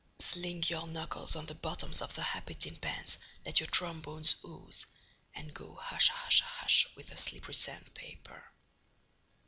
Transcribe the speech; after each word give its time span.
Sling 0.17 0.63
your 0.65 0.87
knuckles 0.87 1.35
on 1.35 1.45
the 1.45 1.53
bottoms 1.53 2.01
of 2.01 2.15
the 2.15 2.23
happy 2.23 2.55
tin 2.55 2.75
pans, 2.75 3.19
let 3.45 3.59
your 3.59 3.67
trombones 3.67 4.35
ooze, 4.43 4.87
and 5.35 5.53
go 5.53 5.77
hushahusha 5.79 6.41
hush 6.41 6.87
with 6.95 7.05
the 7.05 7.17
slippery 7.17 7.53
sand 7.53 7.93
paper. 7.93 8.51